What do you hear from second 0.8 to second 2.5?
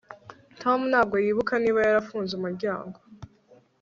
ntabwo yibuka niba yarafunze